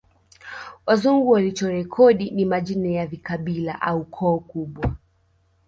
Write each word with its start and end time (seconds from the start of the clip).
Wazungu 0.85 1.29
walichorekodi 1.31 2.31
ni 2.31 2.45
majina 2.45 2.89
ya 2.89 3.07
vikabila 3.07 3.81
au 3.81 4.05
koo 4.05 4.39
kubwa 4.39 4.95